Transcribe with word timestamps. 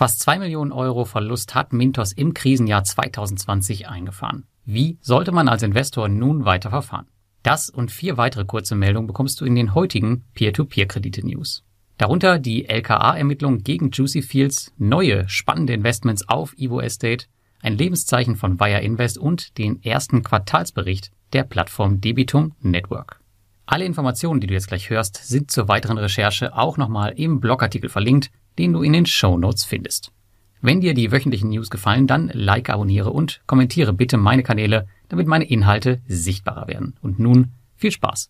Fast 0.00 0.20
2 0.20 0.38
Millionen 0.38 0.72
Euro 0.72 1.04
Verlust 1.04 1.54
hat 1.54 1.74
Mintos 1.74 2.12
im 2.12 2.32
Krisenjahr 2.32 2.84
2020 2.84 3.86
eingefahren. 3.86 4.46
Wie 4.64 4.96
sollte 5.02 5.30
man 5.30 5.46
als 5.46 5.62
Investor 5.62 6.08
nun 6.08 6.46
weiter 6.46 6.70
verfahren? 6.70 7.06
Das 7.42 7.68
und 7.68 7.90
vier 7.90 8.16
weitere 8.16 8.46
kurze 8.46 8.74
Meldungen 8.74 9.06
bekommst 9.06 9.42
du 9.42 9.44
in 9.44 9.54
den 9.54 9.74
heutigen 9.74 10.24
Peer-to-Peer-Kredite-News. 10.32 11.64
Darunter 11.98 12.38
die 12.38 12.66
LKA-Ermittlung 12.66 13.58
gegen 13.58 13.90
Juicy 13.90 14.22
Fields, 14.22 14.72
neue 14.78 15.28
spannende 15.28 15.74
Investments 15.74 16.26
auf 16.26 16.54
Evo 16.56 16.80
Estate, 16.80 17.26
ein 17.60 17.76
Lebenszeichen 17.76 18.36
von 18.36 18.58
Wire 18.58 18.80
Invest 18.80 19.18
und 19.18 19.58
den 19.58 19.82
ersten 19.82 20.22
Quartalsbericht 20.22 21.10
der 21.34 21.42
Plattform 21.42 22.00
Debitum 22.00 22.54
Network. 22.62 23.20
Alle 23.66 23.84
Informationen, 23.84 24.40
die 24.40 24.46
du 24.46 24.54
jetzt 24.54 24.68
gleich 24.68 24.88
hörst, 24.88 25.18
sind 25.18 25.50
zur 25.50 25.68
weiteren 25.68 25.98
Recherche 25.98 26.56
auch 26.56 26.78
nochmal 26.78 27.12
im 27.16 27.38
Blogartikel 27.38 27.90
verlinkt, 27.90 28.30
den 28.58 28.72
du 28.72 28.82
in 28.82 28.92
den 28.92 29.06
Show 29.06 29.38
Notes 29.38 29.64
findest. 29.64 30.12
Wenn 30.62 30.80
dir 30.80 30.92
die 30.92 31.10
wöchentlichen 31.10 31.50
News 31.50 31.70
gefallen, 31.70 32.06
dann 32.06 32.30
like, 32.34 32.68
abonniere 32.68 33.10
und 33.10 33.40
kommentiere 33.46 33.92
bitte 33.92 34.18
meine 34.18 34.42
Kanäle, 34.42 34.86
damit 35.08 35.26
meine 35.26 35.44
Inhalte 35.44 36.00
sichtbarer 36.06 36.68
werden. 36.68 36.96
Und 37.00 37.18
nun 37.18 37.52
viel 37.76 37.90
Spaß! 37.90 38.28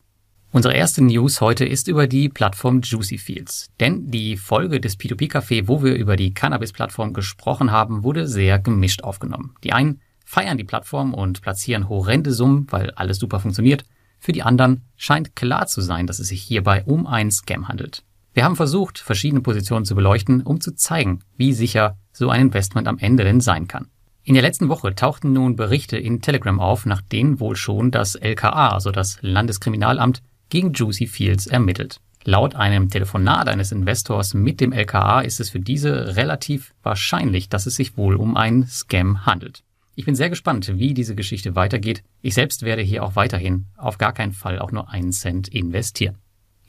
Unsere 0.53 0.75
erste 0.75 1.03
News 1.03 1.41
heute 1.41 1.65
ist 1.65 1.87
über 1.87 2.09
die 2.09 2.29
Plattform 2.29 2.81
Juicy 2.83 3.19
Fields. 3.19 3.71
Denn 3.79 4.11
die 4.11 4.37
Folge 4.37 4.81
des 4.81 4.99
P2P-Café, 4.99 5.69
wo 5.69 5.85
wir 5.85 5.95
über 5.95 6.17
die 6.17 6.35
Cannabis-Plattform 6.35 7.13
gesprochen 7.13 7.71
haben, 7.71 8.03
wurde 8.03 8.27
sehr 8.27 8.59
gemischt 8.59 9.05
aufgenommen. 9.05 9.55
Die 9.63 9.73
einen 9.73 10.01
feiern 10.25 10.59
die 10.59 10.65
Plattform 10.65 11.15
und 11.15 11.41
platzieren 11.41 11.89
horrende 11.89 12.33
Summen, 12.33 12.67
weil 12.71 12.91
alles 12.93 13.19
super 13.19 13.39
funktioniert. 13.39 13.85
Für 14.19 14.33
die 14.33 14.43
anderen 14.43 14.83
scheint 14.97 15.37
klar 15.37 15.67
zu 15.67 15.81
sein, 15.81 16.09
dass 16.09 16.19
es 16.19 16.29
sich 16.29 16.43
hierbei 16.43 16.83
um 16.85 17.07
einen 17.07 17.31
Scam 17.31 17.69
handelt. 17.69 18.03
Wir 18.33 18.45
haben 18.45 18.57
versucht, 18.57 18.99
verschiedene 18.99 19.41
Positionen 19.41 19.85
zu 19.85 19.95
beleuchten, 19.95 20.43
um 20.43 20.61
zu 20.61 20.75
zeigen, 20.75 21.21
wie 21.37 21.53
sicher 21.53 21.97
so 22.13 22.31
ein 22.31 22.43
Investment 22.43 22.87
am 22.87 22.99
Ende 22.99 23.25
denn 23.25 23.41
sein 23.41 23.67
kann. 23.67 23.89
In 24.23 24.35
der 24.35 24.43
letzten 24.43 24.69
Woche 24.69 24.95
tauchten 24.95 25.33
nun 25.33 25.57
Berichte 25.57 25.97
in 25.97 26.21
Telegram 26.21 26.61
auf, 26.61 26.87
nach 26.87 27.03
denen 27.03 27.41
wohl 27.41 27.57
schon 27.57 27.91
das 27.91 28.15
LKA, 28.15 28.69
also 28.69 28.93
das 28.93 29.19
Landeskriminalamt, 29.23 30.23
gegen 30.49 30.73
Juicy 30.73 31.07
Fields 31.07 31.47
ermittelt. 31.47 32.01
Laut 32.25 32.55
einem 32.55 32.91
Telefonat 32.91 33.49
eines 33.49 33.73
Investors 33.73 34.35
mit 34.35 34.61
dem 34.61 34.73
LKA 34.73 35.23
ist 35.23 35.41
es 35.41 35.51
für 35.51 35.59
diese 35.59 36.17
relativ 36.17 36.75
wahrscheinlich, 36.83 37.49
dass 37.49 37.67
es 37.67 37.77
sich 37.77 37.97
wohl 37.97 38.15
um 38.15 38.37
einen 38.37 38.67
Scam 38.67 39.25
handelt. 39.25 39.65
Ich 39.97 40.05
bin 40.05 40.15
sehr 40.15 40.31
gespannt, 40.31 40.71
wie 40.77 40.95
diese 40.95 41.15
Geschichte 41.15 41.57
weitergeht. 41.57 42.05
Ich 42.21 42.35
selbst 42.35 42.63
werde 42.63 42.83
hier 42.83 43.03
auch 43.03 43.17
weiterhin 43.17 43.67
auf 43.77 43.99
gar 43.99 44.13
keinen 44.13 44.33
Fall 44.33 44.59
auch 44.59 44.71
nur 44.71 44.91
einen 44.91 45.13
Cent 45.13 45.49
investieren. 45.49 46.19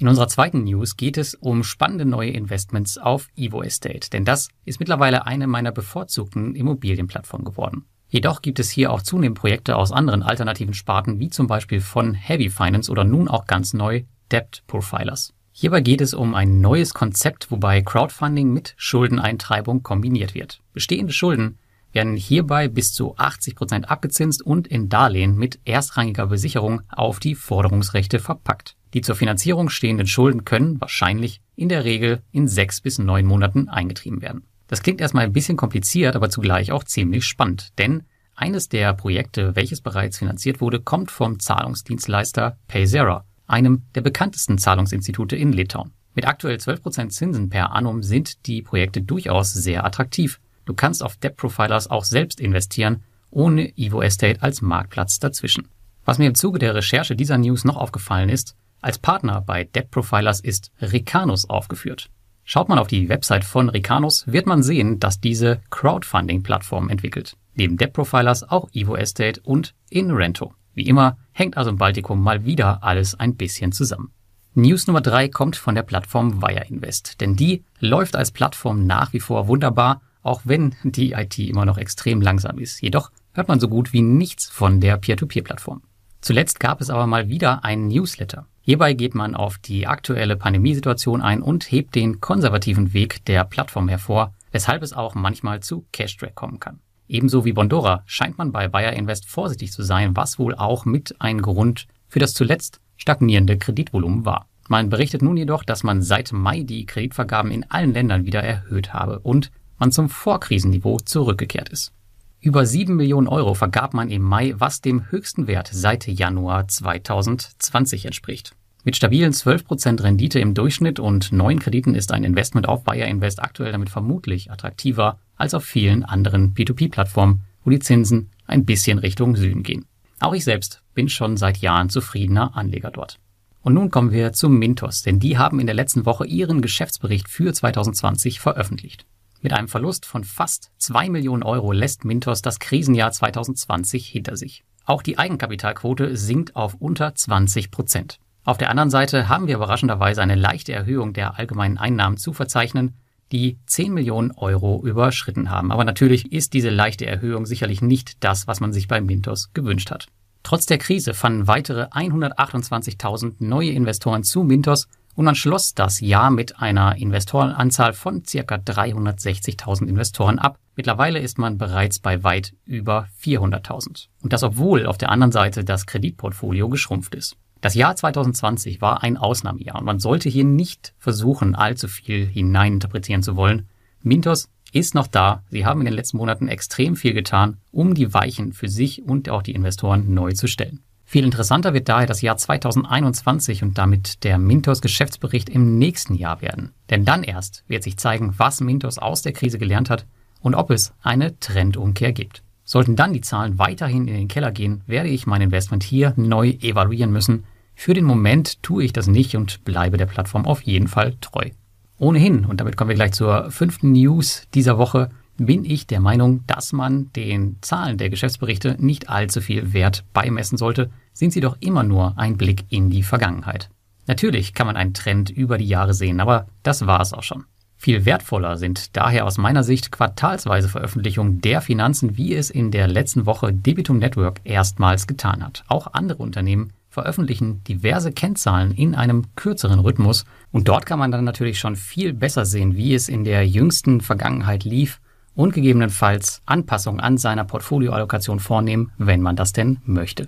In 0.01 0.07
unserer 0.07 0.27
zweiten 0.27 0.63
News 0.63 0.97
geht 0.97 1.15
es 1.15 1.35
um 1.35 1.63
spannende 1.63 2.05
neue 2.05 2.31
Investments 2.31 2.97
auf 2.97 3.27
Evo 3.35 3.61
Estate, 3.61 4.09
denn 4.09 4.25
das 4.25 4.49
ist 4.65 4.79
mittlerweile 4.79 5.27
eine 5.27 5.45
meiner 5.45 5.71
bevorzugten 5.71 6.55
Immobilienplattformen 6.55 7.45
geworden. 7.45 7.85
Jedoch 8.09 8.41
gibt 8.41 8.59
es 8.59 8.71
hier 8.71 8.91
auch 8.91 9.03
zunehmend 9.03 9.37
Projekte 9.37 9.75
aus 9.75 9.91
anderen 9.91 10.23
alternativen 10.23 10.73
Sparten, 10.73 11.19
wie 11.19 11.29
zum 11.29 11.45
Beispiel 11.45 11.81
von 11.81 12.15
Heavy 12.15 12.49
Finance 12.49 12.89
oder 12.89 13.03
nun 13.03 13.27
auch 13.27 13.45
ganz 13.45 13.75
neu 13.75 14.01
Debt 14.31 14.63
Profilers. 14.65 15.35
Hierbei 15.51 15.81
geht 15.81 16.01
es 16.01 16.15
um 16.15 16.33
ein 16.33 16.61
neues 16.61 16.95
Konzept, 16.95 17.51
wobei 17.51 17.83
Crowdfunding 17.83 18.51
mit 18.51 18.73
Schuldeneintreibung 18.77 19.83
kombiniert 19.83 20.33
wird. 20.33 20.63
Bestehende 20.73 21.13
Schulden 21.13 21.59
werden 21.93 22.15
hierbei 22.15 22.67
bis 22.67 22.93
zu 22.93 23.17
80 23.17 23.55
Prozent 23.55 23.89
abgezinst 23.89 24.41
und 24.41 24.67
in 24.67 24.89
Darlehen 24.89 25.35
mit 25.35 25.59
erstrangiger 25.65 26.27
Besicherung 26.27 26.81
auf 26.89 27.19
die 27.19 27.35
Forderungsrechte 27.35 28.19
verpackt. 28.19 28.75
Die 28.93 29.01
zur 29.01 29.15
Finanzierung 29.15 29.69
stehenden 29.69 30.07
Schulden 30.07 30.45
können 30.45 30.79
wahrscheinlich 30.81 31.41
in 31.55 31.69
der 31.69 31.85
Regel 31.85 32.21
in 32.31 32.47
sechs 32.47 32.81
bis 32.81 32.99
neun 32.99 33.25
Monaten 33.25 33.69
eingetrieben 33.69 34.21
werden. 34.21 34.43
Das 34.67 34.83
klingt 34.83 35.01
erstmal 35.01 35.25
ein 35.25 35.33
bisschen 35.33 35.57
kompliziert, 35.57 36.15
aber 36.15 36.29
zugleich 36.29 36.71
auch 36.71 36.83
ziemlich 36.83 37.25
spannend, 37.25 37.77
denn 37.77 38.03
eines 38.35 38.69
der 38.69 38.93
Projekte, 38.93 39.55
welches 39.55 39.81
bereits 39.81 40.17
finanziert 40.17 40.61
wurde, 40.61 40.79
kommt 40.79 41.11
vom 41.11 41.39
Zahlungsdienstleister 41.39 42.57
Paysera, 42.67 43.25
einem 43.45 43.83
der 43.93 44.01
bekanntesten 44.01 44.57
Zahlungsinstitute 44.57 45.35
in 45.35 45.51
Litauen. 45.51 45.91
Mit 46.13 46.25
aktuell 46.25 46.57
12% 46.57 47.09
Zinsen 47.09 47.49
per 47.49 47.71
annum 47.71 48.03
sind 48.03 48.47
die 48.47 48.61
Projekte 48.61 49.01
durchaus 49.01 49.53
sehr 49.53 49.85
attraktiv. 49.85 50.39
Du 50.65 50.73
kannst 50.73 51.03
auf 51.03 51.17
Debt 51.17 51.37
Profilers 51.37 51.89
auch 51.89 52.03
selbst 52.03 52.39
investieren, 52.39 53.03
ohne 53.29 53.77
Evo 53.77 54.01
Estate 54.01 54.41
als 54.41 54.61
Marktplatz 54.61 55.19
dazwischen. 55.19 55.67
Was 56.05 56.17
mir 56.17 56.27
im 56.27 56.35
Zuge 56.35 56.59
der 56.59 56.75
Recherche 56.75 57.15
dieser 57.15 57.37
News 57.37 57.63
noch 57.63 57.77
aufgefallen 57.77 58.29
ist, 58.29 58.55
als 58.81 58.97
Partner 58.97 59.41
bei 59.41 59.63
Debt 59.63 59.91
Profilers 59.91 60.39
ist 60.39 60.71
Ricanus 60.81 61.49
aufgeführt. 61.49 62.09
Schaut 62.43 62.69
man 62.69 62.79
auf 62.79 62.87
die 62.87 63.07
Website 63.07 63.45
von 63.45 63.69
Ricanus, 63.69 64.25
wird 64.27 64.47
man 64.47 64.63
sehen, 64.63 64.99
dass 64.99 65.19
diese 65.19 65.61
Crowdfunding-Plattform 65.69 66.89
entwickelt. 66.89 67.37
Neben 67.53 67.77
Debt 67.77 67.93
Profilers 67.93 68.43
auch 68.43 68.69
Evo 68.73 68.95
Estate 68.95 69.39
und 69.41 69.75
InRento. 69.89 70.53
Wie 70.73 70.87
immer 70.87 71.17
hängt 71.33 71.57
also 71.57 71.69
im 71.69 71.77
Baltikum 71.77 72.21
mal 72.21 72.45
wieder 72.45 72.83
alles 72.83 73.19
ein 73.19 73.35
bisschen 73.35 73.71
zusammen. 73.71 74.11
News 74.53 74.87
Nummer 74.87 75.01
drei 75.01 75.29
kommt 75.29 75.55
von 75.55 75.75
der 75.75 75.83
Plattform 75.83 76.41
Wire 76.41 76.65
Invest, 76.67 77.21
denn 77.21 77.35
die 77.35 77.63
läuft 77.79 78.15
als 78.15 78.31
Plattform 78.31 78.85
nach 78.85 79.13
wie 79.13 79.19
vor 79.19 79.47
wunderbar, 79.47 80.01
auch 80.23 80.41
wenn 80.45 80.75
die 80.83 81.13
IT 81.13 81.37
immer 81.39 81.65
noch 81.65 81.77
extrem 81.77 82.21
langsam 82.21 82.59
ist. 82.59 82.81
Jedoch 82.81 83.11
hört 83.33 83.47
man 83.47 83.59
so 83.59 83.67
gut 83.67 83.93
wie 83.93 84.01
nichts 84.01 84.47
von 84.47 84.79
der 84.79 84.97
Peer-to-Peer-Plattform. 84.97 85.81
Zuletzt 86.21 86.59
gab 86.59 86.81
es 86.81 86.89
aber 86.89 87.07
mal 87.07 87.29
wieder 87.29 87.63
einen 87.63 87.87
Newsletter. 87.87 88.45
Hierbei 88.61 88.93
geht 88.93 89.15
man 89.15 89.35
auf 89.35 89.57
die 89.57 89.87
aktuelle 89.87 90.37
Pandemiesituation 90.37 91.21
ein 91.21 91.41
und 91.41 91.71
hebt 91.71 91.95
den 91.95 92.21
konservativen 92.21 92.93
Weg 92.93 93.25
der 93.25 93.43
Plattform 93.43 93.89
hervor, 93.89 94.33
weshalb 94.51 94.83
es 94.83 94.93
auch 94.93 95.15
manchmal 95.15 95.61
zu 95.61 95.85
Cash-Track 95.91 96.35
kommen 96.35 96.59
kann. 96.59 96.79
Ebenso 97.07 97.43
wie 97.43 97.53
Bondora 97.53 98.03
scheint 98.05 98.37
man 98.37 98.51
bei 98.51 98.71
Wire 98.71 98.93
Invest 98.93 99.27
vorsichtig 99.27 99.71
zu 99.71 99.81
sein, 99.81 100.15
was 100.15 100.37
wohl 100.37 100.53
auch 100.55 100.85
mit 100.85 101.15
ein 101.19 101.41
Grund 101.41 101.87
für 102.07 102.19
das 102.19 102.33
zuletzt 102.33 102.79
stagnierende 102.97 103.57
Kreditvolumen 103.57 104.23
war. 104.23 104.47
Man 104.69 104.89
berichtet 104.89 105.21
nun 105.21 105.35
jedoch, 105.35 105.63
dass 105.63 105.83
man 105.83 106.03
seit 106.03 106.31
Mai 106.31 106.61
die 106.61 106.85
Kreditvergaben 106.85 107.51
in 107.51 107.69
allen 107.69 107.93
Ländern 107.93 108.25
wieder 108.25 108.43
erhöht 108.43 108.93
habe 108.93 109.19
und 109.19 109.51
man 109.81 109.91
zum 109.91 110.09
Vorkrisenniveau 110.09 110.99
zurückgekehrt 110.99 111.69
ist. 111.69 111.91
Über 112.39 112.65
7 112.67 112.95
Millionen 112.95 113.27
Euro 113.27 113.55
vergab 113.55 113.95
man 113.95 114.09
im 114.09 114.21
Mai, 114.21 114.53
was 114.55 114.79
dem 114.81 115.09
höchsten 115.09 115.47
Wert 115.47 115.69
seit 115.73 116.07
Januar 116.07 116.67
2020 116.67 118.05
entspricht. 118.05 118.53
Mit 118.83 118.95
stabilen 118.95 119.33
12% 119.33 120.03
Rendite 120.03 120.39
im 120.39 120.53
Durchschnitt 120.53 120.99
und 120.99 121.31
neuen 121.31 121.59
Krediten 121.59 121.95
ist 121.95 122.11
ein 122.11 122.23
Investment 122.23 122.69
auf 122.69 122.83
Bayer 122.83 123.07
Invest 123.07 123.41
aktuell 123.41 123.71
damit 123.71 123.89
vermutlich 123.89 124.51
attraktiver 124.51 125.19
als 125.35 125.55
auf 125.55 125.63
vielen 125.63 126.03
anderen 126.03 126.53
P2P-Plattformen, 126.53 127.41
wo 127.63 127.71
die 127.71 127.79
Zinsen 127.79 128.29
ein 128.45 128.65
bisschen 128.65 128.99
Richtung 128.99 129.35
Süden 129.35 129.63
gehen. 129.63 129.85
Auch 130.19 130.33
ich 130.33 130.43
selbst 130.43 130.83
bin 130.93 131.09
schon 131.09 131.37
seit 131.37 131.57
Jahren 131.57 131.89
zufriedener 131.89 132.55
Anleger 132.55 132.91
dort. 132.91 133.17
Und 133.63 133.73
nun 133.73 133.89
kommen 133.89 134.11
wir 134.11 134.31
zu 134.33 134.47
Mintos, 134.47 135.01
denn 135.01 135.19
die 135.19 135.39
haben 135.39 135.59
in 135.59 135.65
der 135.65 135.75
letzten 135.75 136.05
Woche 136.05 136.27
ihren 136.27 136.61
Geschäftsbericht 136.61 137.27
für 137.29 137.51
2020 137.51 138.39
veröffentlicht. 138.39 139.05
Mit 139.41 139.53
einem 139.53 139.67
Verlust 139.67 140.05
von 140.05 140.23
fast 140.23 140.71
2 140.77 141.09
Millionen 141.09 141.41
Euro 141.41 141.71
lässt 141.71 142.05
Mintos 142.05 142.43
das 142.43 142.59
Krisenjahr 142.59 143.11
2020 143.11 144.07
hinter 144.07 144.37
sich. 144.37 144.63
Auch 144.85 145.01
die 145.01 145.17
Eigenkapitalquote 145.17 146.15
sinkt 146.15 146.55
auf 146.55 146.75
unter 146.75 147.15
20 147.15 147.71
Prozent. 147.71 148.19
Auf 148.43 148.59
der 148.59 148.69
anderen 148.69 148.91
Seite 148.91 149.29
haben 149.29 149.47
wir 149.47 149.55
überraschenderweise 149.55 150.21
eine 150.21 150.35
leichte 150.35 150.73
Erhöhung 150.73 151.13
der 151.13 151.39
allgemeinen 151.39 151.79
Einnahmen 151.79 152.17
zu 152.17 152.33
verzeichnen, 152.33 152.93
die 153.31 153.57
10 153.65 153.93
Millionen 153.93 154.31
Euro 154.31 154.83
überschritten 154.85 155.49
haben. 155.49 155.71
Aber 155.71 155.85
natürlich 155.85 156.31
ist 156.31 156.53
diese 156.53 156.69
leichte 156.69 157.07
Erhöhung 157.07 157.47
sicherlich 157.47 157.81
nicht 157.81 158.23
das, 158.23 158.47
was 158.47 158.59
man 158.59 158.73
sich 158.73 158.87
bei 158.87 159.01
Mintos 159.01 159.53
gewünscht 159.53 159.89
hat. 159.89 160.07
Trotz 160.43 160.67
der 160.67 160.77
Krise 160.77 161.15
fanden 161.15 161.47
weitere 161.47 161.85
128.000 161.85 163.35
neue 163.39 163.71
Investoren 163.71 164.23
zu 164.23 164.43
Mintos 164.43 164.87
und 165.15 165.25
man 165.25 165.35
schloss 165.35 165.73
das 165.73 165.99
Jahr 165.99 166.31
mit 166.31 166.59
einer 166.59 166.95
Investorenanzahl 166.97 167.93
von 167.93 168.23
circa 168.25 168.55
360.000 168.55 169.87
Investoren 169.87 170.39
ab. 170.39 170.57
Mittlerweile 170.75 171.19
ist 171.19 171.37
man 171.37 171.57
bereits 171.57 171.99
bei 171.99 172.23
weit 172.23 172.53
über 172.65 173.07
400.000. 173.21 174.07
Und 174.21 174.33
das 174.33 174.43
obwohl 174.43 174.85
auf 174.85 174.97
der 174.97 175.09
anderen 175.09 175.31
Seite 175.31 175.63
das 175.63 175.85
Kreditportfolio 175.85 176.69
geschrumpft 176.69 177.15
ist. 177.15 177.37
Das 177.61 177.75
Jahr 177.75 177.95
2020 177.95 178.81
war 178.81 179.03
ein 179.03 179.17
Ausnahmejahr 179.17 179.77
und 179.77 179.85
man 179.85 179.99
sollte 179.99 180.29
hier 180.29 180.45
nicht 180.45 180.93
versuchen, 180.97 181.53
allzu 181.53 181.87
viel 181.87 182.25
hineininterpretieren 182.25 183.21
zu 183.21 183.35
wollen. 183.35 183.67
Mintos 184.01 184.49
ist 184.71 184.95
noch 184.95 185.07
da. 185.07 185.43
Sie 185.49 185.65
haben 185.65 185.81
in 185.81 185.85
den 185.85 185.93
letzten 185.93 186.17
Monaten 186.17 186.47
extrem 186.47 186.95
viel 186.95 187.13
getan, 187.13 187.57
um 187.71 187.93
die 187.93 188.13
Weichen 188.13 188.53
für 188.53 188.67
sich 188.67 189.03
und 189.03 189.29
auch 189.29 189.43
die 189.43 189.53
Investoren 189.53 190.13
neu 190.13 190.31
zu 190.31 190.47
stellen. 190.47 190.81
Viel 191.11 191.25
interessanter 191.25 191.73
wird 191.73 191.89
daher 191.89 192.07
das 192.07 192.21
Jahr 192.21 192.37
2021 192.37 193.63
und 193.63 193.77
damit 193.77 194.23
der 194.23 194.37
Mintos 194.37 194.81
Geschäftsbericht 194.81 195.49
im 195.49 195.77
nächsten 195.77 196.15
Jahr 196.15 196.41
werden. 196.41 196.71
Denn 196.89 197.03
dann 197.03 197.23
erst 197.23 197.65
wird 197.67 197.83
sich 197.83 197.97
zeigen, 197.97 198.35
was 198.37 198.61
Mintos 198.61 198.97
aus 198.97 199.21
der 199.21 199.33
Krise 199.33 199.59
gelernt 199.59 199.89
hat 199.89 200.05
und 200.39 200.55
ob 200.55 200.71
es 200.71 200.93
eine 201.01 201.37
Trendumkehr 201.37 202.13
gibt. 202.13 202.43
Sollten 202.63 202.95
dann 202.95 203.11
die 203.11 203.19
Zahlen 203.19 203.59
weiterhin 203.59 204.07
in 204.07 204.13
den 204.13 204.29
Keller 204.29 204.53
gehen, 204.53 204.83
werde 204.87 205.09
ich 205.09 205.27
mein 205.27 205.41
Investment 205.41 205.83
hier 205.83 206.13
neu 206.15 206.51
evaluieren 206.61 207.11
müssen. 207.11 207.43
Für 207.75 207.93
den 207.93 208.05
Moment 208.05 208.63
tue 208.63 208.85
ich 208.85 208.93
das 208.93 209.07
nicht 209.07 209.35
und 209.35 209.65
bleibe 209.65 209.97
der 209.97 210.05
Plattform 210.05 210.45
auf 210.45 210.61
jeden 210.61 210.87
Fall 210.87 211.15
treu. 211.19 211.49
Ohnehin, 211.97 212.45
und 212.45 212.61
damit 212.61 212.77
kommen 212.77 212.87
wir 212.87 212.95
gleich 212.95 213.11
zur 213.11 213.51
fünften 213.51 213.91
News 213.91 214.43
dieser 214.53 214.77
Woche, 214.77 215.09
bin 215.37 215.65
ich 215.65 215.87
der 215.87 215.99
Meinung, 215.99 216.43
dass 216.47 216.73
man 216.73 217.11
den 217.13 217.57
Zahlen 217.61 217.97
der 217.97 218.09
Geschäftsberichte 218.09 218.75
nicht 218.79 219.09
allzu 219.09 219.41
viel 219.41 219.73
Wert 219.73 220.03
beimessen 220.13 220.57
sollte, 220.57 220.91
sind 221.13 221.33
sie 221.33 221.41
doch 221.41 221.57
immer 221.59 221.83
nur 221.83 222.17
ein 222.17 222.37
Blick 222.37 222.65
in 222.69 222.89
die 222.89 223.03
Vergangenheit. 223.03 223.69
Natürlich 224.07 224.53
kann 224.53 224.67
man 224.67 224.77
einen 224.77 224.93
Trend 224.93 225.29
über 225.29 225.57
die 225.57 225.67
Jahre 225.67 225.93
sehen, 225.93 226.19
aber 226.19 226.47
das 226.63 226.85
war 226.85 227.01
es 227.01 227.13
auch 227.13 227.23
schon. 227.23 227.45
Viel 227.77 228.05
wertvoller 228.05 228.57
sind 228.57 228.95
daher 228.95 229.25
aus 229.25 229.39
meiner 229.39 229.63
Sicht 229.63 229.91
quartalsweise 229.91 230.69
Veröffentlichungen 230.69 231.41
der 231.41 231.61
Finanzen, 231.61 232.15
wie 232.15 232.35
es 232.35 232.51
in 232.51 232.69
der 232.69 232.87
letzten 232.87 233.25
Woche 233.25 233.51
Debitum 233.51 233.97
Network 233.97 234.39
erstmals 234.43 235.07
getan 235.07 235.43
hat. 235.43 235.63
Auch 235.67 235.87
andere 235.93 236.21
Unternehmen 236.21 236.73
veröffentlichen 236.89 237.63
diverse 237.63 238.11
Kennzahlen 238.11 238.71
in 238.71 238.93
einem 238.93 239.33
kürzeren 239.35 239.79
Rhythmus 239.79 240.25
und 240.51 240.67
dort 240.67 240.85
kann 240.85 240.99
man 240.99 241.11
dann 241.11 241.23
natürlich 241.23 241.57
schon 241.57 241.75
viel 241.75 242.13
besser 242.13 242.45
sehen, 242.45 242.75
wie 242.75 242.93
es 242.93 243.09
in 243.09 243.23
der 243.23 243.47
jüngsten 243.47 244.01
Vergangenheit 244.01 244.63
lief 244.63 244.99
und 245.35 245.53
gegebenenfalls 245.53 246.41
Anpassungen 246.45 246.99
an 246.99 247.17
seiner 247.17 247.45
Portfolioallokation 247.45 248.39
vornehmen, 248.39 248.91
wenn 248.97 249.21
man 249.21 249.35
das 249.35 249.53
denn 249.53 249.79
möchte. 249.85 250.27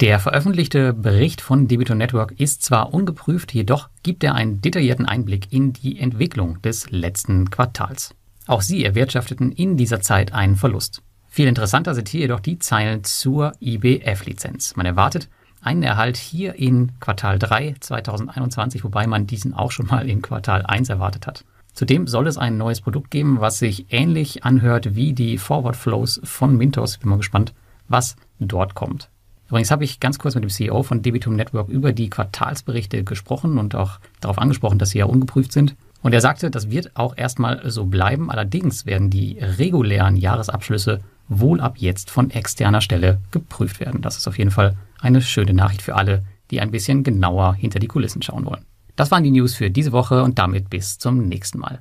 Der 0.00 0.18
veröffentlichte 0.18 0.94
Bericht 0.94 1.42
von 1.42 1.68
Debitor 1.68 1.94
Network 1.94 2.32
ist 2.40 2.62
zwar 2.62 2.94
ungeprüft, 2.94 3.52
jedoch 3.52 3.90
gibt 4.02 4.24
er 4.24 4.34
einen 4.34 4.62
detaillierten 4.62 5.04
Einblick 5.04 5.52
in 5.52 5.74
die 5.74 6.00
Entwicklung 6.00 6.62
des 6.62 6.90
letzten 6.90 7.50
Quartals. 7.50 8.14
Auch 8.46 8.62
sie 8.62 8.82
erwirtschafteten 8.82 9.52
in 9.52 9.76
dieser 9.76 10.00
Zeit 10.00 10.32
einen 10.32 10.56
Verlust. 10.56 11.02
Viel 11.28 11.46
interessanter 11.46 11.94
sind 11.94 12.08
hier 12.08 12.22
jedoch 12.22 12.40
die 12.40 12.58
Zeilen 12.58 13.04
zur 13.04 13.52
IBF-Lizenz. 13.60 14.74
Man 14.74 14.86
erwartet 14.86 15.28
einen 15.60 15.82
Erhalt 15.82 16.16
hier 16.16 16.54
in 16.54 16.92
Quartal 16.98 17.38
3 17.38 17.76
2021, 17.78 18.82
wobei 18.82 19.06
man 19.06 19.26
diesen 19.26 19.52
auch 19.52 19.70
schon 19.70 19.86
mal 19.86 20.08
in 20.08 20.22
Quartal 20.22 20.64
1 20.64 20.88
erwartet 20.88 21.26
hat. 21.26 21.44
Zudem 21.72 22.06
soll 22.06 22.26
es 22.26 22.38
ein 22.38 22.56
neues 22.56 22.80
Produkt 22.80 23.10
geben, 23.10 23.40
was 23.40 23.58
sich 23.58 23.86
ähnlich 23.90 24.44
anhört 24.44 24.94
wie 24.94 25.12
die 25.12 25.38
Forward 25.38 25.76
Flows 25.76 26.20
von 26.24 26.56
Mintos. 26.56 26.98
Bin 26.98 27.10
mal 27.10 27.16
gespannt, 27.16 27.52
was 27.88 28.16
dort 28.38 28.74
kommt. 28.74 29.08
Übrigens 29.48 29.70
habe 29.72 29.82
ich 29.82 29.98
ganz 29.98 30.18
kurz 30.18 30.36
mit 30.36 30.44
dem 30.44 30.50
CEO 30.50 30.84
von 30.84 31.02
Debitum 31.02 31.34
Network 31.34 31.68
über 31.68 31.92
die 31.92 32.08
Quartalsberichte 32.08 33.02
gesprochen 33.02 33.58
und 33.58 33.74
auch 33.74 33.98
darauf 34.20 34.38
angesprochen, 34.38 34.78
dass 34.78 34.90
sie 34.90 34.98
ja 34.98 35.06
ungeprüft 35.06 35.52
sind. 35.52 35.74
Und 36.02 36.12
er 36.12 36.20
sagte, 36.20 36.50
das 36.50 36.70
wird 36.70 36.92
auch 36.94 37.16
erstmal 37.16 37.68
so 37.68 37.84
bleiben. 37.86 38.30
Allerdings 38.30 38.86
werden 38.86 39.10
die 39.10 39.38
regulären 39.40 40.16
Jahresabschlüsse 40.16 41.00
wohl 41.28 41.60
ab 41.60 41.74
jetzt 41.78 42.10
von 42.10 42.30
externer 42.30 42.80
Stelle 42.80 43.20
geprüft 43.32 43.80
werden. 43.80 44.02
Das 44.02 44.16
ist 44.16 44.28
auf 44.28 44.38
jeden 44.38 44.50
Fall 44.50 44.76
eine 45.00 45.20
schöne 45.20 45.52
Nachricht 45.52 45.82
für 45.82 45.96
alle, 45.96 46.22
die 46.50 46.60
ein 46.60 46.70
bisschen 46.70 47.02
genauer 47.02 47.54
hinter 47.54 47.80
die 47.80 47.88
Kulissen 47.88 48.22
schauen 48.22 48.46
wollen. 48.46 48.64
Das 49.00 49.10
waren 49.10 49.24
die 49.24 49.30
News 49.30 49.54
für 49.54 49.70
diese 49.70 49.92
Woche 49.92 50.22
und 50.22 50.38
damit 50.38 50.68
bis 50.68 50.98
zum 50.98 51.26
nächsten 51.26 51.58
Mal. 51.58 51.78